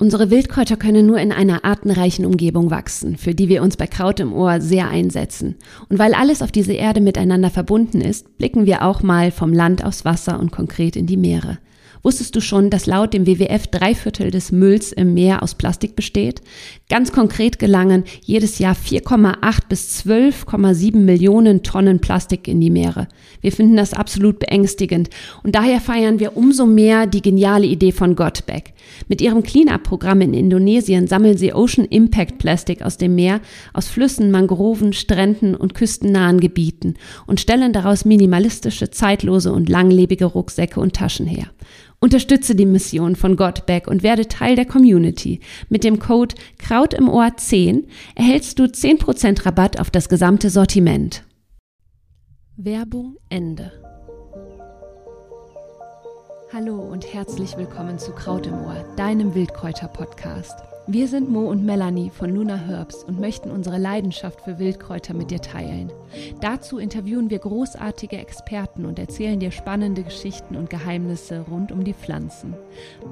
Unsere 0.00 0.30
Wildkräuter 0.30 0.78
können 0.78 1.04
nur 1.04 1.18
in 1.18 1.30
einer 1.30 1.62
artenreichen 1.62 2.24
Umgebung 2.24 2.70
wachsen, 2.70 3.18
für 3.18 3.34
die 3.34 3.50
wir 3.50 3.62
uns 3.62 3.76
bei 3.76 3.86
Kraut 3.86 4.18
im 4.18 4.32
Ohr 4.32 4.62
sehr 4.62 4.88
einsetzen. 4.88 5.56
Und 5.90 5.98
weil 5.98 6.14
alles 6.14 6.40
auf 6.40 6.50
dieser 6.50 6.72
Erde 6.72 7.02
miteinander 7.02 7.50
verbunden 7.50 8.00
ist, 8.00 8.38
blicken 8.38 8.64
wir 8.64 8.82
auch 8.82 9.02
mal 9.02 9.30
vom 9.30 9.52
Land 9.52 9.84
aufs 9.84 10.06
Wasser 10.06 10.40
und 10.40 10.52
konkret 10.52 10.96
in 10.96 11.04
die 11.04 11.18
Meere. 11.18 11.58
Wusstest 12.02 12.34
du 12.34 12.40
schon, 12.40 12.70
dass 12.70 12.86
laut 12.86 13.12
dem 13.12 13.26
WWF 13.26 13.66
drei 13.66 13.94
Viertel 13.94 14.30
des 14.30 14.52
Mülls 14.52 14.90
im 14.90 15.12
Meer 15.12 15.42
aus 15.42 15.54
Plastik 15.54 15.96
besteht? 15.96 16.40
Ganz 16.90 17.12
konkret 17.12 17.60
gelangen 17.60 18.02
jedes 18.20 18.58
Jahr 18.58 18.74
4,8 18.74 19.60
bis 19.68 20.04
12,7 20.04 20.96
Millionen 20.96 21.62
Tonnen 21.62 22.00
Plastik 22.00 22.48
in 22.48 22.60
die 22.60 22.68
Meere. 22.68 23.06
Wir 23.40 23.52
finden 23.52 23.76
das 23.76 23.94
absolut 23.94 24.40
beängstigend 24.40 25.08
und 25.44 25.54
daher 25.54 25.80
feiern 25.80 26.18
wir 26.18 26.36
umso 26.36 26.66
mehr 26.66 27.06
die 27.06 27.22
geniale 27.22 27.66
Idee 27.66 27.92
von 27.92 28.16
Gotback. 28.16 28.72
Mit 29.06 29.20
ihrem 29.20 29.44
Cleanup-Programm 29.44 30.20
in 30.20 30.34
Indonesien 30.34 31.06
sammeln 31.06 31.38
sie 31.38 31.54
Ocean 31.54 31.86
Impact 31.86 32.38
Plastik 32.38 32.82
aus 32.82 32.96
dem 32.96 33.14
Meer, 33.14 33.40
aus 33.72 33.86
Flüssen, 33.86 34.32
Mangroven, 34.32 34.92
Stränden 34.92 35.54
und 35.54 35.74
küstennahen 35.74 36.40
Gebieten 36.40 36.94
und 37.28 37.38
stellen 37.38 37.72
daraus 37.72 38.04
minimalistische, 38.04 38.90
zeitlose 38.90 39.52
und 39.52 39.68
langlebige 39.68 40.24
Rucksäcke 40.24 40.80
und 40.80 40.96
Taschen 40.96 41.26
her. 41.26 41.46
Unterstütze 42.02 42.54
die 42.54 42.64
Mission 42.64 43.14
von 43.14 43.36
Godback 43.36 43.86
und 43.86 44.02
werde 44.02 44.26
Teil 44.26 44.56
der 44.56 44.64
Community. 44.64 45.40
Mit 45.68 45.84
dem 45.84 45.98
Code 45.98 46.34
Kraut 46.56 46.94
im 46.94 47.10
Ohr 47.10 47.36
10 47.36 47.86
erhältst 48.14 48.58
du 48.58 48.64
10% 48.64 49.44
Rabatt 49.44 49.78
auf 49.78 49.90
das 49.90 50.08
gesamte 50.08 50.48
Sortiment. 50.48 51.24
Werbung 52.56 53.16
Ende. 53.28 53.72
Hallo 56.50 56.80
und 56.80 57.12
herzlich 57.12 57.58
willkommen 57.58 57.98
zu 57.98 58.12
Kraut 58.12 58.46
im 58.46 58.54
Ohr, 58.54 58.82
deinem 58.96 59.34
Wildkräuter-Podcast. 59.34 60.58
Wir 60.92 61.06
sind 61.06 61.30
Mo 61.30 61.48
und 61.48 61.64
Melanie 61.64 62.10
von 62.10 62.34
Luna 62.34 62.56
Herbs 62.56 63.04
und 63.04 63.20
möchten 63.20 63.52
unsere 63.52 63.78
Leidenschaft 63.78 64.40
für 64.40 64.58
Wildkräuter 64.58 65.14
mit 65.14 65.30
dir 65.30 65.40
teilen. 65.40 65.92
Dazu 66.40 66.78
interviewen 66.78 67.30
wir 67.30 67.38
großartige 67.38 68.16
Experten 68.16 68.84
und 68.84 68.98
erzählen 68.98 69.38
dir 69.38 69.52
spannende 69.52 70.02
Geschichten 70.02 70.56
und 70.56 70.68
Geheimnisse 70.68 71.42
rund 71.48 71.70
um 71.70 71.84
die 71.84 71.94
Pflanzen. 71.94 72.56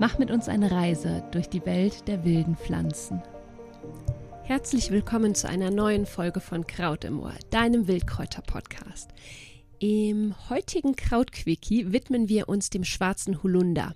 Mach 0.00 0.18
mit 0.18 0.32
uns 0.32 0.48
eine 0.48 0.72
Reise 0.72 1.22
durch 1.30 1.48
die 1.48 1.64
Welt 1.66 2.08
der 2.08 2.24
wilden 2.24 2.56
Pflanzen. 2.56 3.22
Herzlich 4.42 4.90
willkommen 4.90 5.36
zu 5.36 5.48
einer 5.48 5.70
neuen 5.70 6.04
Folge 6.04 6.40
von 6.40 6.66
Kraut 6.66 7.04
im 7.04 7.20
Ohr, 7.20 7.34
deinem 7.50 7.86
Wildkräuter-Podcast. 7.86 9.10
Im 9.78 10.34
heutigen 10.50 10.96
Krautquickie 10.96 11.92
widmen 11.92 12.28
wir 12.28 12.48
uns 12.48 12.70
dem 12.70 12.82
schwarzen 12.82 13.40
Holunder. 13.44 13.94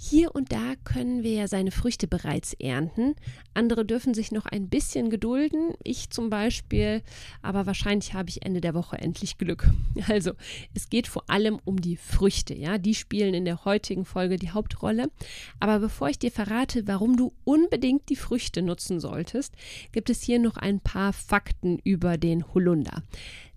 Hier 0.00 0.32
und 0.32 0.52
da 0.52 0.76
können 0.84 1.24
wir 1.24 1.32
ja 1.32 1.48
seine 1.48 1.72
Früchte 1.72 2.06
bereits 2.06 2.52
ernten. 2.52 3.16
Andere 3.52 3.84
dürfen 3.84 4.14
sich 4.14 4.30
noch 4.30 4.46
ein 4.46 4.68
bisschen 4.68 5.10
gedulden. 5.10 5.72
Ich 5.82 6.10
zum 6.10 6.30
Beispiel, 6.30 7.02
aber 7.42 7.66
wahrscheinlich 7.66 8.14
habe 8.14 8.28
ich 8.28 8.46
Ende 8.46 8.60
der 8.60 8.74
Woche 8.74 8.96
endlich 8.98 9.38
Glück. 9.38 9.68
Also, 10.06 10.32
es 10.74 10.88
geht 10.88 11.08
vor 11.08 11.28
allem 11.28 11.58
um 11.64 11.80
die 11.80 11.96
Früchte, 11.96 12.54
ja. 12.54 12.78
Die 12.78 12.94
spielen 12.94 13.34
in 13.34 13.44
der 13.44 13.64
heutigen 13.64 14.04
Folge 14.04 14.36
die 14.36 14.52
Hauptrolle. 14.52 15.10
Aber 15.58 15.80
bevor 15.80 16.08
ich 16.08 16.20
dir 16.20 16.30
verrate, 16.30 16.86
warum 16.86 17.16
du 17.16 17.32
unbedingt 17.42 18.08
die 18.08 18.16
Früchte 18.16 18.62
nutzen 18.62 19.00
solltest, 19.00 19.54
gibt 19.90 20.08
es 20.08 20.22
hier 20.22 20.38
noch 20.38 20.56
ein 20.56 20.78
paar 20.78 21.12
Fakten 21.12 21.80
über 21.82 22.16
den 22.16 22.54
Holunder. 22.54 23.02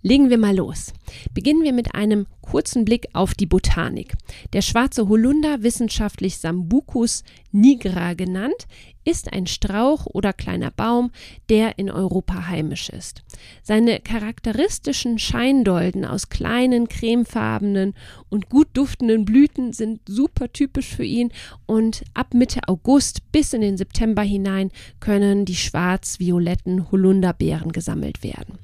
Legen 0.04 0.30
wir 0.30 0.38
mal 0.38 0.56
los. 0.56 0.94
Beginnen 1.34 1.64
wir 1.64 1.74
mit 1.74 1.94
einem 1.94 2.26
kurzen 2.42 2.86
Blick 2.86 3.08
auf 3.14 3.34
die 3.34 3.46
Botanik. 3.46 4.14
Der 4.54 4.62
schwarze 4.62 5.08
Holunder, 5.08 5.62
wissenschaftlich 5.62 6.38
Sambucus 6.38 7.24
nigra 7.52 8.14
genannt, 8.14 8.68
ist 9.04 9.32
ein 9.34 9.48
Strauch 9.48 10.06
oder 10.06 10.34
kleiner 10.34 10.72
Baum, 10.72 11.12
der 11.50 11.80
in 11.80 11.90
Europa 11.90 12.48
heimisch 12.48 12.90
ist. 12.90 13.24
Seine 13.64 14.00
charakteristischen 14.00 15.20
Scheindolden 15.20 16.06
aus 16.06 16.30
kleinen, 16.30 16.88
cremefarbenen 16.88 17.94
und 18.30 18.50
gut 18.50 18.70
duftenden 18.74 19.26
Blüten 19.26 19.74
sind 19.74 20.02
super 20.08 20.52
typisch 20.52 20.96
für 20.96 21.06
ihn 21.06 21.32
und 21.66 22.04
ab 22.14 22.34
Mitte 22.34 22.62
August 22.68 23.32
bis 23.32 23.54
in 23.54 23.62
den 23.62 23.78
September 23.78 24.22
hinein 24.22 24.72
können 25.00 25.46
die 25.46 25.56
schwarz-violetten 25.56 26.92
Holunderbeeren 26.92 27.72
gesammelt 27.72 28.24
werden. 28.24 28.60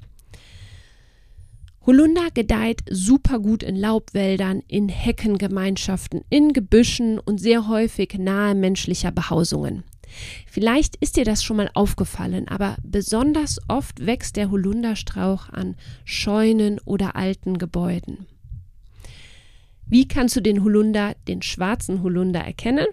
Holunder 1.88 2.28
gedeiht 2.34 2.82
super 2.90 3.38
gut 3.38 3.62
in 3.62 3.74
Laubwäldern, 3.74 4.62
in 4.68 4.90
Heckengemeinschaften, 4.90 6.20
in 6.28 6.52
Gebüschen 6.52 7.18
und 7.18 7.38
sehr 7.38 7.66
häufig 7.66 8.12
nahe 8.18 8.54
menschlicher 8.54 9.10
Behausungen. 9.10 9.84
Vielleicht 10.46 10.96
ist 10.96 11.16
dir 11.16 11.24
das 11.24 11.42
schon 11.42 11.56
mal 11.56 11.70
aufgefallen, 11.72 12.46
aber 12.46 12.76
besonders 12.82 13.58
oft 13.68 14.04
wächst 14.04 14.36
der 14.36 14.50
Holunderstrauch 14.50 15.48
an 15.48 15.76
Scheunen 16.04 16.78
oder 16.84 17.16
alten 17.16 17.56
Gebäuden. 17.56 18.26
Wie 19.86 20.06
kannst 20.06 20.36
du 20.36 20.42
den 20.42 20.64
Holunder, 20.64 21.14
den 21.26 21.40
schwarzen 21.40 22.02
Holunder 22.02 22.40
erkennen? 22.40 22.88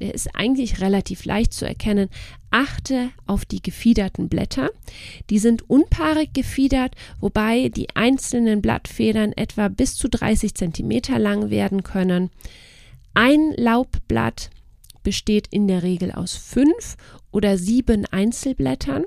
Der 0.00 0.14
ist 0.14 0.34
eigentlich 0.34 0.80
relativ 0.80 1.24
leicht 1.24 1.52
zu 1.52 1.66
erkennen. 1.66 2.08
Achte 2.50 3.10
auf 3.26 3.44
die 3.44 3.62
gefiederten 3.62 4.28
Blätter. 4.28 4.70
Die 5.30 5.38
sind 5.38 5.68
unpaarig 5.68 6.32
gefiedert, 6.32 6.94
wobei 7.20 7.68
die 7.68 7.94
einzelnen 7.94 8.62
Blattfedern 8.62 9.32
etwa 9.32 9.68
bis 9.68 9.96
zu 9.96 10.08
30 10.08 10.54
cm 10.54 11.18
lang 11.18 11.50
werden 11.50 11.82
können. 11.82 12.30
Ein 13.14 13.52
Laubblatt 13.56 14.50
besteht 15.02 15.46
in 15.48 15.68
der 15.68 15.82
Regel 15.82 16.12
aus 16.12 16.34
fünf 16.34 16.96
oder 17.30 17.58
sieben 17.58 18.06
Einzelblättern 18.06 19.04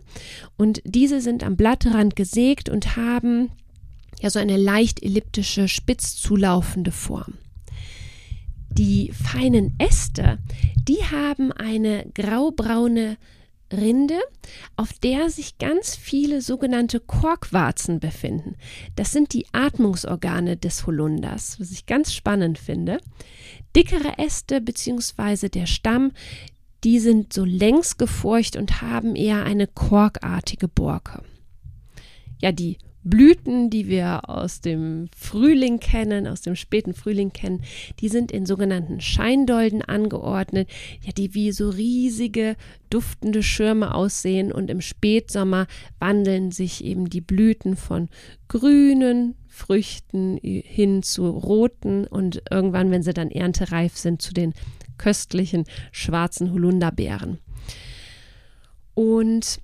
und 0.57 0.81
diese 0.85 1.19
sind 1.19 1.43
am 1.43 1.57
Blattrand 1.57 2.15
gesägt 2.15 2.69
und 2.69 2.95
haben 2.95 3.51
ja 4.21 4.29
so 4.29 4.39
eine 4.39 4.57
leicht 4.57 5.03
elliptische, 5.03 5.67
spitz 5.67 6.15
zulaufende 6.15 6.91
Form. 6.91 7.33
Die 8.71 9.11
feinen 9.11 9.75
Äste, 9.79 10.39
die 10.87 11.03
haben 11.03 11.51
eine 11.51 12.05
graubraune 12.13 13.17
Rinde, 13.71 14.19
auf 14.75 14.93
der 14.93 15.29
sich 15.29 15.57
ganz 15.57 15.95
viele 15.95 16.41
sogenannte 16.41 16.99
Korkwarzen 16.99 17.99
befinden. 17.99 18.55
Das 18.95 19.11
sind 19.11 19.33
die 19.33 19.45
Atmungsorgane 19.51 20.57
des 20.57 20.87
Holunders, 20.87 21.59
was 21.59 21.71
ich 21.71 21.85
ganz 21.85 22.13
spannend 22.13 22.57
finde. 22.57 22.99
Dickere 23.75 24.17
Äste 24.17 24.61
bzw. 24.61 25.49
der 25.49 25.67
Stamm, 25.67 26.11
die 26.83 26.99
sind 26.99 27.33
so 27.33 27.45
längs 27.45 27.97
gefurcht 27.97 28.55
und 28.55 28.81
haben 28.81 29.15
eher 29.15 29.43
eine 29.43 29.67
korkartige 29.67 30.67
Borke. 30.67 31.23
Ja, 32.41 32.51
die 32.51 32.77
Blüten, 33.03 33.69
die 33.69 33.87
wir 33.87 34.29
aus 34.29 34.61
dem 34.61 35.07
Frühling 35.15 35.79
kennen, 35.79 36.27
aus 36.27 36.41
dem 36.41 36.55
späten 36.55 36.93
Frühling 36.93 37.31
kennen, 37.31 37.63
die 37.99 38.09
sind 38.09 38.31
in 38.31 38.45
sogenannten 38.45 38.99
Scheindolden 38.99 39.81
angeordnet, 39.81 40.69
ja, 41.01 41.11
die 41.13 41.33
wie 41.33 41.51
so 41.51 41.69
riesige 41.69 42.55
duftende 42.89 43.41
Schirme 43.41 43.93
aussehen 43.95 44.51
und 44.51 44.69
im 44.69 44.81
Spätsommer 44.81 45.67
wandeln 45.99 46.51
sich 46.51 46.83
eben 46.83 47.09
die 47.09 47.21
Blüten 47.21 47.77
von 47.77 48.09
grünen 48.47 49.35
Früchten 49.47 50.37
hin 50.37 51.03
zu 51.03 51.29
roten 51.29 52.05
und 52.05 52.43
irgendwann, 52.51 52.91
wenn 52.91 53.03
sie 53.03 53.13
dann 53.13 53.31
erntereif 53.31 53.97
sind, 53.97 54.21
zu 54.21 54.33
den 54.33 54.53
köstlichen 54.97 55.63
schwarzen 55.91 56.51
Holunderbeeren. 56.51 57.39
Und 58.93 59.61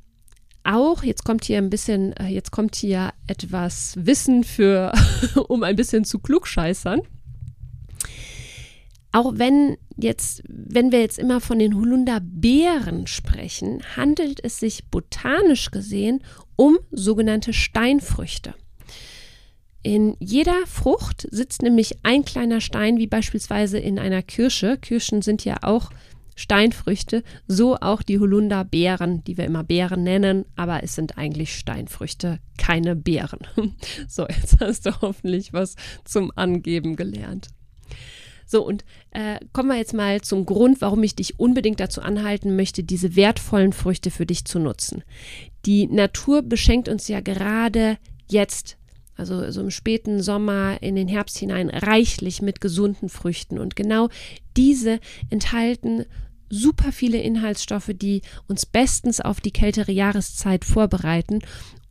auch, 0.65 1.03
jetzt 1.03 1.23
kommt 1.23 1.45
hier 1.45 1.57
ein 1.57 1.69
bisschen, 1.69 2.13
äh, 2.13 2.27
jetzt 2.27 2.51
kommt 2.51 2.75
hier 2.75 3.13
etwas 3.27 3.93
Wissen 3.97 4.43
für, 4.43 4.91
um 5.47 5.63
ein 5.63 5.75
bisschen 5.75 6.05
zu 6.05 6.19
klugscheißern. 6.19 7.01
Auch 9.11 9.33
wenn 9.37 9.77
jetzt, 9.95 10.43
wenn 10.47 10.91
wir 10.91 10.99
jetzt 10.99 11.19
immer 11.19 11.39
von 11.39 11.57
den 11.57 11.75
Holunderbeeren 11.75 13.07
sprechen, 13.07 13.81
handelt 13.95 14.43
es 14.43 14.59
sich 14.59 14.89
botanisch 14.89 15.71
gesehen 15.71 16.21
um 16.57 16.77
sogenannte 16.91 17.53
Steinfrüchte. 17.53 18.53
In 19.83 20.17
jeder 20.19 20.65
Frucht 20.65 21.27
sitzt 21.29 21.61
nämlich 21.61 21.99
ein 22.03 22.25
kleiner 22.25 22.59
Stein, 22.59 22.97
wie 22.97 23.07
beispielsweise 23.07 23.77
in 23.77 23.99
einer 23.99 24.23
Kirsche. 24.23 24.77
Kirschen 24.77 25.21
sind 25.21 25.45
ja 25.45 25.57
auch 25.61 25.91
Steinfrüchte, 26.35 27.23
so 27.47 27.77
auch 27.77 28.01
die 28.01 28.19
Holunderbeeren, 28.19 29.23
die 29.23 29.37
wir 29.37 29.45
immer 29.45 29.63
Beeren 29.63 30.03
nennen, 30.03 30.45
aber 30.55 30.83
es 30.83 30.95
sind 30.95 31.17
eigentlich 31.17 31.57
Steinfrüchte, 31.57 32.39
keine 32.57 32.95
Beeren. 32.95 33.47
So, 34.07 34.27
jetzt 34.27 34.59
hast 34.59 34.85
du 34.85 35.01
hoffentlich 35.01 35.53
was 35.53 35.75
zum 36.03 36.31
Angeben 36.35 36.95
gelernt. 36.95 37.47
So, 38.45 38.63
und 38.65 38.85
äh, 39.11 39.39
kommen 39.53 39.69
wir 39.69 39.77
jetzt 39.77 39.93
mal 39.93 40.21
zum 40.21 40.45
Grund, 40.45 40.81
warum 40.81 41.01
ich 41.03 41.15
dich 41.15 41.39
unbedingt 41.39 41.79
dazu 41.79 42.01
anhalten 42.01 42.55
möchte, 42.55 42.83
diese 42.83 43.15
wertvollen 43.15 43.73
Früchte 43.73 44.11
für 44.11 44.25
dich 44.25 44.45
zu 44.45 44.59
nutzen. 44.59 45.03
Die 45.65 45.87
Natur 45.87 46.43
beschenkt 46.43 46.87
uns 46.87 47.07
ja 47.07 47.21
gerade 47.21 47.97
jetzt 48.29 48.77
also 49.15 49.49
so 49.51 49.61
im 49.61 49.71
späten 49.71 50.21
Sommer 50.21 50.81
in 50.81 50.95
den 50.95 51.07
Herbst 51.07 51.37
hinein 51.37 51.69
reichlich 51.69 52.41
mit 52.41 52.61
gesunden 52.61 53.09
Früchten 53.09 53.59
und 53.59 53.75
genau 53.75 54.09
diese 54.57 54.99
enthalten 55.29 56.05
super 56.49 56.91
viele 56.91 57.17
Inhaltsstoffe, 57.17 57.91
die 57.93 58.21
uns 58.47 58.65
bestens 58.65 59.19
auf 59.19 59.41
die 59.41 59.51
kältere 59.51 59.91
Jahreszeit 59.91 60.65
vorbereiten 60.65 61.39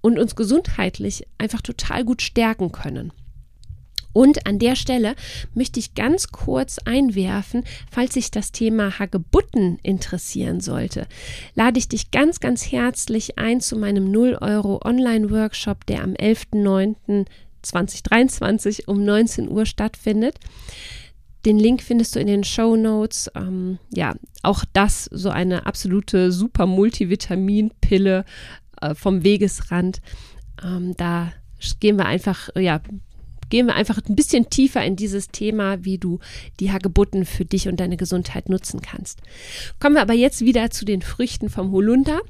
und 0.01 0.19
uns 0.19 0.37
gesundheitlich 0.37 1.27
einfach 1.39 1.61
total 1.61 2.05
gut 2.05 2.23
stärken 2.23 2.73
können. 2.73 3.13
Und 4.15 4.47
an 4.47 4.59
der 4.59 4.77
Stelle 4.77 5.15
möchte 5.53 5.79
ich 5.79 5.95
ganz 5.95 6.29
kurz 6.29 6.79
einwerfen, 6.79 7.65
falls 7.91 8.15
sich 8.15 8.31
das 8.31 8.53
Thema 8.53 8.99
Hagebutten 8.99 9.79
interessieren 9.83 10.61
sollte, 10.61 11.07
lade 11.55 11.79
ich 11.79 11.89
dich 11.89 12.11
ganz, 12.11 12.41
ganz 12.41 12.73
herzlich 12.73 13.37
ein 13.39 13.61
zu 13.61 13.77
meinem 13.77 14.11
0 14.11 14.39
Euro 14.41 14.81
Online-Workshop, 14.83 15.85
der 15.87 16.03
am 16.03 16.13
11.09.2023 16.13 18.87
um 18.87 19.05
19 19.05 19.51
Uhr 19.51 19.67
stattfindet. 19.67 20.39
Den 21.45 21.59
Link 21.59 21.83
findest 21.83 22.15
du 22.15 22.21
in 22.21 22.29
den 22.29 22.45
Show 22.45 22.77
Notes. 22.77 23.31
Ähm, 23.35 23.79
ja, 23.93 24.15
auch 24.43 24.65
das 24.73 25.11
so 25.13 25.29
eine 25.29 25.67
absolute 25.67 26.33
super 26.33 26.65
Multivitaminpille 26.67 28.25
äh, 28.81 28.95
vom 28.95 29.25
Wegesrand. 29.25 30.01
Ähm, 30.63 30.97
da 30.97 31.33
gehen 31.81 31.99
wir 31.99 32.07
einfach, 32.07 32.49
ja, 32.57 32.81
gehen 33.51 33.67
wir 33.67 33.75
einfach 33.75 34.01
ein 34.09 34.17
bisschen 34.17 34.51
tiefer 34.51 34.85
in 34.85 34.97
dieses 34.97 35.29
Thema, 35.29 35.85
wie 35.85 35.99
du 35.99 36.19
die 36.61 36.73
Hagebutten 36.73 37.25
für 37.25 37.45
dich 37.45 37.69
und 37.69 37.81
deine 37.81 37.97
Gesundheit 37.97 38.49
nutzen 38.49 38.81
kannst. 38.81 39.21
Kommen 39.81 39.97
wir 39.97 40.03
aber 40.03 40.15
jetzt 40.15 40.45
wieder 40.45 40.71
zu 40.71 40.85
den 40.85 41.03
Früchten 41.03 41.49
vom 41.49 41.73
Holunder. 41.73 42.21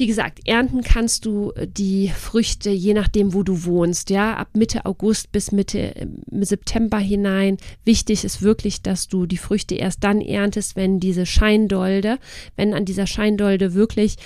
Wie 0.00 0.06
gesagt, 0.06 0.40
ernten 0.48 0.80
kannst 0.80 1.26
du 1.26 1.52
die 1.62 2.08
Früchte 2.08 2.70
je 2.70 2.94
nachdem, 2.94 3.34
wo 3.34 3.42
du 3.42 3.64
wohnst, 3.64 4.08
ja, 4.08 4.34
ab 4.34 4.48
Mitte 4.54 4.86
August 4.86 5.30
bis 5.30 5.52
Mitte 5.52 5.94
äh, 5.94 6.06
September 6.40 6.96
hinein. 6.96 7.58
Wichtig 7.84 8.24
ist 8.24 8.40
wirklich, 8.40 8.80
dass 8.80 9.08
du 9.08 9.26
die 9.26 9.36
Früchte 9.36 9.74
erst 9.74 10.02
dann 10.02 10.22
erntest, 10.22 10.74
wenn 10.74 11.00
diese 11.00 11.26
Scheindolde, 11.26 12.18
wenn 12.56 12.72
an 12.72 12.86
dieser 12.86 13.06
Scheindolde 13.06 13.74
wirklich 13.74 14.16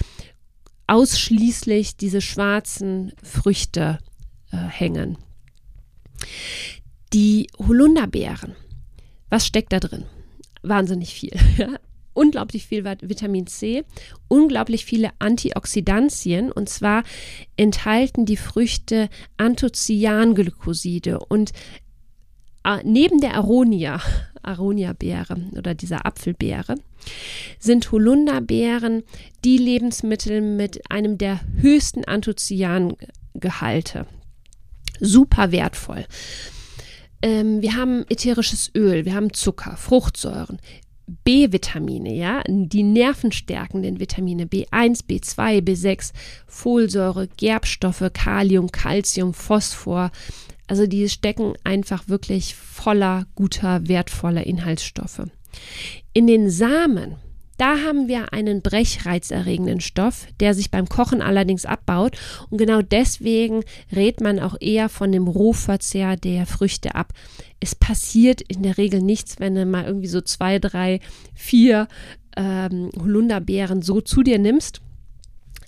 ausschließlich 0.86 1.96
diese 1.96 2.20
schwarzen 2.20 3.12
Früchte 3.24 3.98
äh, 4.52 4.56
hängen. 4.56 5.18
Die 7.12 7.48
Holunderbeeren, 7.58 8.54
was 9.30 9.46
steckt 9.46 9.72
da 9.72 9.80
drin? 9.80 10.04
Wahnsinnig 10.62 11.14
viel. 11.14 11.32
Ja? 11.58 11.78
Unglaublich 12.16 12.66
viel 12.66 12.84
Vitamin 12.84 13.48
C, 13.48 13.82
unglaublich 14.28 14.84
viele 14.84 15.10
Antioxidantien 15.18 16.52
und 16.52 16.68
zwar 16.68 17.02
enthalten 17.56 18.24
die 18.24 18.36
Früchte 18.36 19.08
Anthocyanglycoside 19.36 21.18
und 21.18 21.52
äh, 22.64 22.78
neben 22.84 23.20
der 23.20 23.34
Aronia, 23.34 24.00
Aronia-Beere 24.42 25.36
oder 25.56 25.74
dieser 25.74 26.06
Apfelbeere, 26.06 26.76
sind 27.58 27.90
Holunderbeeren 27.90 29.02
die 29.44 29.58
Lebensmittel 29.58 30.40
mit 30.40 30.90
einem 30.90 31.18
der 31.18 31.40
höchsten 31.56 32.04
Anthocyangehalte 32.04 34.06
super 35.00 35.52
wertvoll. 35.52 36.04
Ähm, 37.22 37.62
wir 37.62 37.76
haben 37.76 38.04
ätherisches 38.08 38.70
Öl, 38.74 39.04
wir 39.04 39.14
haben 39.14 39.32
Zucker, 39.32 39.76
Fruchtsäuren, 39.76 40.58
B-Vitamine, 41.06 42.14
ja, 42.14 42.42
die 42.46 42.82
nervenstärkenden 42.82 44.00
Vitamine 44.00 44.44
B1, 44.46 45.04
B2, 45.06 45.60
B6, 45.60 46.12
Folsäure, 46.46 47.28
Gerbstoffe, 47.36 48.10
Kalium, 48.12 48.72
Calcium, 48.72 49.34
Phosphor. 49.34 50.10
Also 50.66 50.86
die 50.86 51.08
stecken 51.08 51.54
einfach 51.62 52.08
wirklich 52.08 52.54
voller 52.54 53.26
guter, 53.34 53.86
wertvoller 53.86 54.46
Inhaltsstoffe. 54.46 55.22
In 56.14 56.26
den 56.26 56.48
Samen 56.48 57.16
da 57.56 57.78
haben 57.78 58.08
wir 58.08 58.32
einen 58.32 58.62
brechreizerregenden 58.62 59.80
Stoff, 59.80 60.26
der 60.40 60.54
sich 60.54 60.70
beim 60.70 60.88
Kochen 60.88 61.22
allerdings 61.22 61.66
abbaut. 61.66 62.18
Und 62.50 62.58
genau 62.58 62.82
deswegen 62.82 63.64
rät 63.94 64.20
man 64.20 64.40
auch 64.40 64.56
eher 64.60 64.88
von 64.88 65.12
dem 65.12 65.28
Rohverzehr 65.28 66.16
der 66.16 66.46
Früchte 66.46 66.94
ab. 66.94 67.12
Es 67.60 67.74
passiert 67.74 68.40
in 68.40 68.62
der 68.62 68.76
Regel 68.76 69.00
nichts, 69.00 69.38
wenn 69.38 69.54
du 69.54 69.64
mal 69.66 69.84
irgendwie 69.84 70.08
so 70.08 70.20
zwei, 70.20 70.58
drei, 70.58 71.00
vier 71.34 71.88
ähm, 72.36 72.90
Holunderbeeren 72.98 73.82
so 73.82 74.00
zu 74.00 74.22
dir 74.22 74.38
nimmst. 74.38 74.80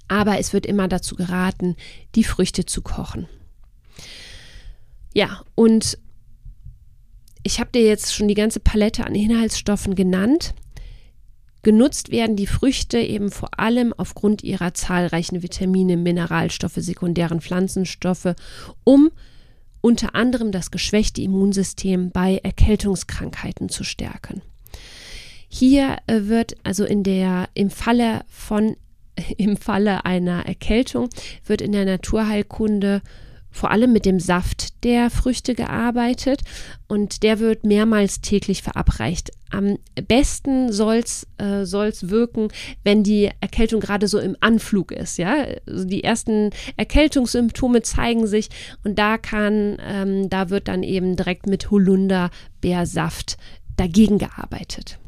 Aber 0.08 0.38
es 0.38 0.52
wird 0.52 0.66
immer 0.66 0.88
dazu 0.88 1.16
geraten, 1.16 1.76
die 2.14 2.24
Früchte 2.24 2.64
zu 2.64 2.82
kochen. 2.82 3.28
Ja, 5.14 5.42
und 5.54 5.98
ich 7.42 7.60
habe 7.60 7.70
dir 7.72 7.82
jetzt 7.82 8.12
schon 8.12 8.28
die 8.28 8.34
ganze 8.34 8.60
Palette 8.60 9.06
an 9.06 9.14
Inhaltsstoffen 9.14 9.94
genannt. 9.94 10.54
Genutzt 11.66 12.12
werden 12.12 12.36
die 12.36 12.46
Früchte 12.46 13.00
eben 13.00 13.32
vor 13.32 13.58
allem 13.58 13.92
aufgrund 13.92 14.44
ihrer 14.44 14.72
zahlreichen 14.72 15.42
Vitamine, 15.42 15.96
Mineralstoffe, 15.96 16.76
sekundären 16.76 17.40
Pflanzenstoffe, 17.40 18.36
um 18.84 19.10
unter 19.80 20.14
anderem 20.14 20.52
das 20.52 20.70
geschwächte 20.70 21.22
Immunsystem 21.22 22.12
bei 22.12 22.38
Erkältungskrankheiten 22.44 23.68
zu 23.68 23.82
stärken. 23.82 24.42
Hier 25.48 25.96
äh, 26.06 26.28
wird 26.28 26.54
also 26.62 26.84
in 26.84 27.02
der 27.02 27.48
im 27.54 27.70
Falle 27.70 28.20
von 28.28 28.76
im 29.36 29.56
Falle 29.56 30.04
einer 30.04 30.46
Erkältung 30.46 31.08
wird 31.46 31.62
in 31.62 31.72
der 31.72 31.84
Naturheilkunde 31.84 33.02
vor 33.56 33.70
allem 33.70 33.93
mit 33.93 34.05
dem 34.05 34.20
Saft 34.20 34.85
der 34.85 35.11
Früchte 35.11 35.55
gearbeitet 35.55 36.43
und 36.88 37.23
der 37.23 37.41
wird 37.41 37.64
mehrmals 37.64 38.20
täglich 38.20 38.62
verabreicht. 38.62 39.31
Am 39.50 39.79
besten 40.06 40.73
soll 40.73 40.97
es 40.97 41.26
äh, 41.38 41.64
soll's 41.64 42.11
wirken, 42.11 42.49
wenn 42.85 43.03
die 43.03 43.31
Erkältung 43.41 43.81
gerade 43.81 44.08
so 44.08 44.19
im 44.19 44.37
Anflug 44.41 44.93
ist. 44.93 45.17
Ja? 45.17 45.47
Also 45.67 45.85
die 45.85 46.05
ersten 46.05 46.50
Erkältungssymptome 46.76 47.81
zeigen 47.81 48.26
sich 48.26 48.50
und 48.85 48.99
da 48.99 49.17
kann, 49.17 49.79
ähm, 49.81 50.29
da 50.29 50.50
wird 50.50 50.69
dann 50.69 50.82
eben 50.82 51.17
direkt 51.17 51.47
mit 51.47 51.70
Holunderbeersaft 51.70 53.38
dagegen 53.76 54.19
gearbeitet 54.19 54.99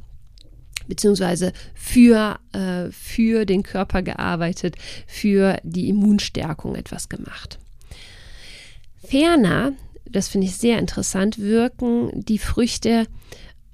beziehungsweise 0.87 1.53
für, 1.75 2.39
äh, 2.53 2.91
für 2.91 3.45
den 3.45 3.62
Körper 3.62 4.00
gearbeitet, 4.00 4.77
für 5.06 5.59
die 5.62 5.91
Immunstärkung 5.91 6.77
etwas 6.77 7.11
gemacht. 7.11 7.59
Ferner, 9.05 9.73
das 10.05 10.29
finde 10.29 10.47
ich 10.47 10.56
sehr 10.56 10.79
interessant, 10.79 11.39
wirken 11.39 12.11
die 12.15 12.39
Früchte 12.39 13.06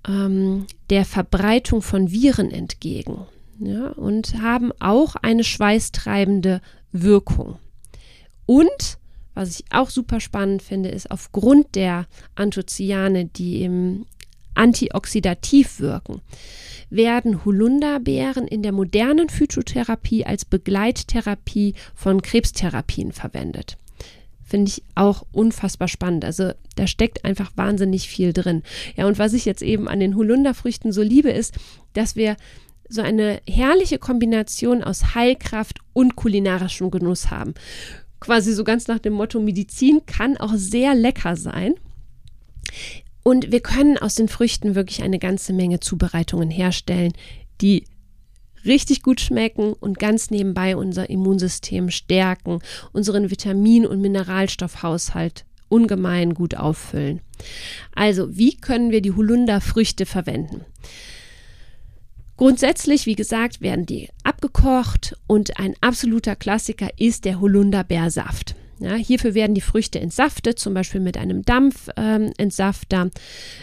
ähm, 0.06 0.66
der 0.90 1.04
Verbreitung 1.04 1.82
von 1.82 2.10
Viren 2.10 2.50
entgegen 2.50 3.26
ja, 3.58 3.88
und 3.88 4.40
haben 4.40 4.72
auch 4.80 5.16
eine 5.16 5.44
schweißtreibende 5.44 6.60
Wirkung. 6.92 7.58
Und 8.46 8.98
was 9.34 9.58
ich 9.58 9.64
auch 9.70 9.90
super 9.90 10.20
spannend 10.20 10.62
finde, 10.62 10.90
ist 10.90 11.10
aufgrund 11.10 11.74
der 11.74 12.06
Anthocyane, 12.36 13.26
die 13.26 13.62
im 13.62 14.06
antioxidativ 14.54 15.80
wirken, 15.80 16.20
werden 16.90 17.44
Holunderbeeren 17.44 18.46
in 18.46 18.62
der 18.62 18.70
modernen 18.70 19.28
Phytotherapie 19.28 20.24
als 20.24 20.44
Begleittherapie 20.44 21.74
von 21.94 22.22
Krebstherapien 22.22 23.10
verwendet 23.10 23.78
finde 24.54 24.68
ich 24.68 24.84
auch 24.94 25.26
unfassbar 25.32 25.88
spannend. 25.88 26.24
Also 26.24 26.52
da 26.76 26.86
steckt 26.86 27.24
einfach 27.24 27.50
wahnsinnig 27.56 28.08
viel 28.08 28.32
drin. 28.32 28.62
Ja, 28.94 29.08
und 29.08 29.18
was 29.18 29.32
ich 29.32 29.46
jetzt 29.46 29.62
eben 29.62 29.88
an 29.88 29.98
den 29.98 30.14
Holunderfrüchten 30.14 30.92
so 30.92 31.02
liebe, 31.02 31.30
ist, 31.30 31.54
dass 31.92 32.14
wir 32.14 32.36
so 32.88 33.02
eine 33.02 33.40
herrliche 33.48 33.98
Kombination 33.98 34.84
aus 34.84 35.16
Heilkraft 35.16 35.80
und 35.92 36.14
kulinarischem 36.14 36.92
Genuss 36.92 37.32
haben. 37.32 37.54
Quasi 38.20 38.52
so 38.52 38.62
ganz 38.62 38.86
nach 38.86 39.00
dem 39.00 39.14
Motto, 39.14 39.40
Medizin 39.40 40.06
kann 40.06 40.36
auch 40.36 40.52
sehr 40.54 40.94
lecker 40.94 41.34
sein. 41.34 41.74
Und 43.24 43.50
wir 43.50 43.60
können 43.60 43.98
aus 43.98 44.14
den 44.14 44.28
Früchten 44.28 44.76
wirklich 44.76 45.02
eine 45.02 45.18
ganze 45.18 45.52
Menge 45.52 45.80
Zubereitungen 45.80 46.48
herstellen, 46.48 47.12
die 47.60 47.86
richtig 48.66 49.02
gut 49.02 49.20
schmecken 49.20 49.72
und 49.72 49.98
ganz 49.98 50.30
nebenbei 50.30 50.76
unser 50.76 51.10
Immunsystem 51.10 51.90
stärken, 51.90 52.60
unseren 52.92 53.30
Vitamin- 53.30 53.86
und 53.86 54.00
Mineralstoffhaushalt 54.00 55.44
ungemein 55.68 56.34
gut 56.34 56.56
auffüllen. 56.56 57.20
Also, 57.94 58.36
wie 58.36 58.56
können 58.56 58.90
wir 58.90 59.02
die 59.02 59.12
Holunderfrüchte 59.12 60.06
verwenden? 60.06 60.64
Grundsätzlich, 62.36 63.06
wie 63.06 63.14
gesagt, 63.14 63.60
werden 63.60 63.86
die 63.86 64.08
abgekocht 64.24 65.16
und 65.26 65.58
ein 65.58 65.74
absoluter 65.80 66.34
Klassiker 66.34 66.88
ist 66.98 67.24
der 67.24 67.40
Holunderbeersaft. 67.40 68.56
Ja, 68.80 68.94
hierfür 68.94 69.34
werden 69.34 69.54
die 69.54 69.60
Früchte 69.60 70.00
entsaftet, 70.00 70.58
zum 70.58 70.74
Beispiel 70.74 71.00
mit 71.00 71.16
einem 71.16 71.42
Dampfentsafter, 71.42 73.02
ähm, 73.02 73.10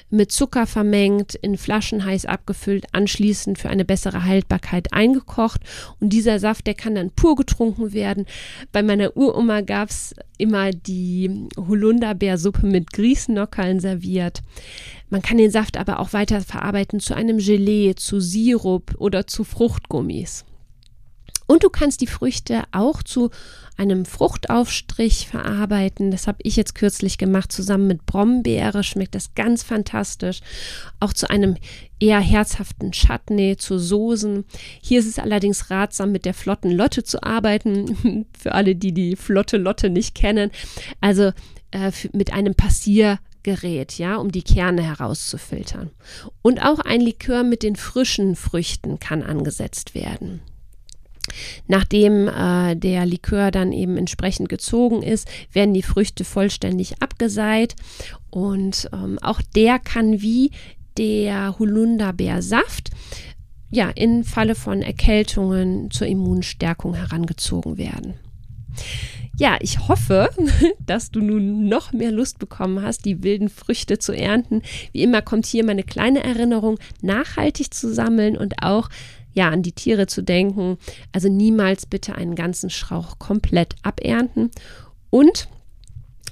mit 0.10 0.32
Zucker 0.32 0.66
vermengt, 0.66 1.36
in 1.36 1.58
Flaschen 1.58 2.06
heiß 2.06 2.26
abgefüllt, 2.26 2.86
anschließend 2.94 3.60
für 3.60 3.70
eine 3.70 3.84
bessere 3.84 4.24
Haltbarkeit 4.24 4.94
eingekocht. 4.94 5.62
Und 6.00 6.10
dieser 6.14 6.40
Saft, 6.40 6.66
der 6.66 6.76
kann 6.76 6.96
dann 6.96 7.12
pur 7.12 7.36
getrunken 7.36 7.92
werden. 7.94 8.26
Bei 8.72 8.84
meiner 8.84 9.18
Uroma 9.18 9.62
gab 9.62 9.90
es 9.90 10.16
immer 10.38 10.72
die 10.72 11.48
Holunderbeersuppe 11.58 12.66
mit 12.66 12.94
Grießnockerln 12.94 13.80
serviert. 13.80 14.42
Man 15.10 15.22
kann 15.22 15.38
den 15.38 15.52
Saft 15.52 15.76
aber 15.76 16.00
auch 16.00 16.14
weiter 16.14 16.40
verarbeiten 16.40 17.02
zu 17.02 17.14
einem 17.14 17.40
Gelee, 17.40 17.96
zu 17.96 18.22
Sirup 18.22 18.96
oder 18.98 19.28
zu 19.28 19.44
Fruchtgummis. 19.44 20.46
Und 21.52 21.66
du 21.66 21.70
kannst 21.70 22.00
die 22.00 22.08
Früchte 22.08 22.64
auch 22.72 23.04
zu 23.04 23.30
einem 23.82 24.06
Fruchtaufstrich 24.06 25.28
verarbeiten. 25.28 26.12
Das 26.12 26.28
habe 26.28 26.38
ich 26.44 26.56
jetzt 26.56 26.76
kürzlich 26.76 27.18
gemacht, 27.18 27.52
zusammen 27.52 27.88
mit 27.88 28.06
Brombeere. 28.06 28.84
Schmeckt 28.84 29.16
das 29.16 29.34
ganz 29.34 29.64
fantastisch. 29.64 30.42
Auch 31.00 31.14
zu 31.14 31.32
einem 31.32 31.58
eher 32.00 32.20
herzhaften 32.20 32.92
Chutney, 32.92 33.58
zu 33.58 33.80
Soßen. 33.80 34.46
Hier 34.82 35.00
ist 35.00 35.08
es 35.08 35.18
allerdings 35.18 35.72
ratsam, 35.72 36.12
mit 36.12 36.26
der 36.26 36.36
flotten 36.36 36.70
Lotte 36.70 37.04
zu 37.04 37.24
arbeiten. 37.24 38.28
Für 38.38 38.52
alle, 38.52 38.76
die 38.76 38.94
die 38.94 39.16
flotte 39.16 39.58
Lotte 39.58 39.90
nicht 39.90 40.14
kennen. 40.14 40.52
Also 41.00 41.32
äh, 41.72 41.92
mit 42.14 42.34
einem 42.34 42.54
Passiergerät, 42.54 43.98
ja, 43.98 44.18
um 44.18 44.32
die 44.32 44.44
Kerne 44.44 44.84
herauszufiltern. 44.84 45.90
Und 46.44 46.64
auch 46.64 46.78
ein 46.78 47.02
Likör 47.02 47.42
mit 47.42 47.64
den 47.64 47.76
frischen 47.76 48.36
Früchten 48.36 49.00
kann 49.00 49.24
angesetzt 49.24 49.96
werden. 49.96 50.42
Nachdem 51.68 52.28
äh, 52.28 52.76
der 52.76 53.06
Likör 53.06 53.52
dann 53.52 53.72
eben 53.72 53.98
entsprechend 53.98 54.50
gezogen 54.50 55.04
ist, 55.04 55.28
werden 55.52 55.74
die 55.74 55.84
Früchte 55.84 56.24
vollständig 56.24 57.02
abgeseit 57.02 57.76
und 58.30 58.90
ähm, 58.94 59.20
auch 59.22 59.42
der 59.56 59.80
kann 59.80 60.22
wie 60.22 60.52
der 60.98 61.58
Holunderbeersaft 61.58 62.92
ja 63.70 63.90
in 63.90 64.24
Falle 64.24 64.56
von 64.56 64.82
Erkältungen 64.82 65.90
zur 65.92 66.08
Immunstärkung 66.08 66.94
herangezogen 66.94 67.78
werden. 67.78 68.16
Ja, 69.38 69.58
ich 69.60 69.88
hoffe, 69.88 70.30
dass 70.86 71.10
du 71.10 71.22
nun 71.22 71.68
noch 71.68 71.94
mehr 71.94 72.12
Lust 72.12 72.38
bekommen 72.38 72.82
hast, 72.84 73.06
die 73.06 73.24
wilden 73.24 73.50
Früchte 73.50 73.98
zu 73.98 74.12
ernten. 74.12 74.62
Wie 74.92 75.02
immer 75.02 75.22
kommt 75.22 75.46
hier 75.46 75.66
meine 75.66 75.84
kleine 75.84 76.24
Erinnerung, 76.24 76.78
nachhaltig 77.02 77.74
zu 77.74 77.94
sammeln 77.94 78.38
und 78.38 78.62
auch 78.62 78.90
ja, 79.34 79.50
an 79.50 79.64
die 79.64 79.72
Tiere 79.72 80.08
zu 80.08 80.22
denken. 80.22 80.78
Also 81.12 81.30
niemals 81.30 81.86
bitte 81.86 82.16
einen 82.16 82.36
ganzen 82.36 82.70
Strauch 82.70 83.20
komplett 83.20 83.76
abernten. 83.84 84.52
Und 85.10 85.50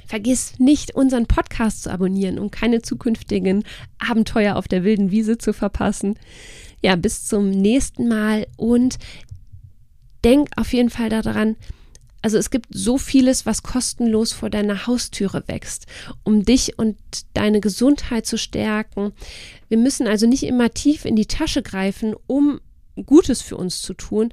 Vergiss 0.09 0.57
nicht, 0.57 0.95
unseren 0.95 1.27
Podcast 1.27 1.83
zu 1.83 1.91
abonnieren, 1.91 2.39
um 2.39 2.49
keine 2.49 2.81
zukünftigen 2.81 3.63
Abenteuer 3.99 4.55
auf 4.55 4.67
der 4.67 4.83
wilden 4.83 5.11
Wiese 5.11 5.37
zu 5.37 5.53
verpassen. 5.53 6.17
Ja, 6.81 6.95
bis 6.95 7.27
zum 7.27 7.51
nächsten 7.51 8.07
Mal 8.07 8.47
und 8.57 8.97
denk 10.23 10.49
auf 10.55 10.73
jeden 10.73 10.89
Fall 10.89 11.09
daran, 11.09 11.57
also 12.23 12.39
es 12.39 12.49
gibt 12.49 12.69
so 12.71 12.97
vieles, 12.97 13.45
was 13.45 13.61
kostenlos 13.61 14.33
vor 14.33 14.49
deiner 14.49 14.87
Haustüre 14.87 15.47
wächst, 15.47 15.85
um 16.23 16.43
dich 16.43 16.79
und 16.79 16.97
deine 17.35 17.61
Gesundheit 17.61 18.25
zu 18.25 18.39
stärken. 18.39 19.13
Wir 19.67 19.77
müssen 19.77 20.07
also 20.07 20.25
nicht 20.25 20.43
immer 20.43 20.71
tief 20.71 21.05
in 21.05 21.15
die 21.15 21.27
Tasche 21.27 21.61
greifen, 21.61 22.15
um 22.25 22.59
Gutes 23.05 23.41
für 23.41 23.57
uns 23.57 23.81
zu 23.81 23.93
tun, 23.93 24.31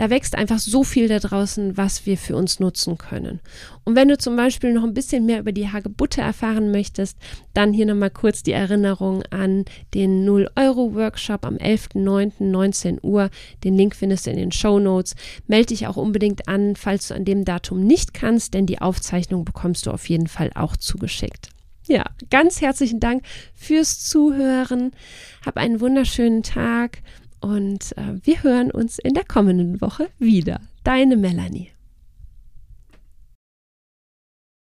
da 0.00 0.08
wächst 0.08 0.34
einfach 0.34 0.58
so 0.58 0.82
viel 0.82 1.08
da 1.08 1.18
draußen, 1.18 1.76
was 1.76 2.06
wir 2.06 2.16
für 2.16 2.34
uns 2.34 2.58
nutzen 2.58 2.96
können. 2.96 3.40
Und 3.84 3.96
wenn 3.96 4.08
du 4.08 4.16
zum 4.16 4.34
Beispiel 4.34 4.72
noch 4.72 4.82
ein 4.82 4.94
bisschen 4.94 5.26
mehr 5.26 5.40
über 5.40 5.52
die 5.52 5.68
Hagebutte 5.68 6.22
erfahren 6.22 6.70
möchtest, 6.70 7.18
dann 7.52 7.74
hier 7.74 7.84
nochmal 7.84 8.08
kurz 8.08 8.42
die 8.42 8.52
Erinnerung 8.52 9.22
an 9.28 9.66
den 9.92 10.26
0-Euro-Workshop 10.26 11.44
am 11.44 11.56
11.09.19 11.56 13.02
Uhr. 13.02 13.28
Den 13.62 13.76
Link 13.76 13.94
findest 13.94 14.24
du 14.24 14.30
in 14.30 14.38
den 14.38 14.52
Show 14.52 14.78
Notes. 14.78 15.16
Melde 15.46 15.66
dich 15.66 15.86
auch 15.86 15.98
unbedingt 15.98 16.48
an, 16.48 16.76
falls 16.76 17.08
du 17.08 17.14
an 17.14 17.26
dem 17.26 17.44
Datum 17.44 17.86
nicht 17.86 18.14
kannst, 18.14 18.54
denn 18.54 18.64
die 18.64 18.80
Aufzeichnung 18.80 19.44
bekommst 19.44 19.84
du 19.84 19.90
auf 19.90 20.08
jeden 20.08 20.28
Fall 20.28 20.50
auch 20.54 20.78
zugeschickt. 20.78 21.50
Ja, 21.86 22.04
ganz 22.30 22.62
herzlichen 22.62 23.00
Dank 23.00 23.22
fürs 23.52 24.00
Zuhören. 24.00 24.92
Hab 25.44 25.58
einen 25.58 25.80
wunderschönen 25.80 26.42
Tag 26.42 27.02
und 27.40 27.96
äh, 27.96 28.14
wir 28.22 28.42
hören 28.42 28.70
uns 28.70 28.98
in 28.98 29.14
der 29.14 29.24
kommenden 29.24 29.80
Woche 29.80 30.08
wieder. 30.18 30.60
Deine 30.84 31.16
Melanie. 31.16 31.70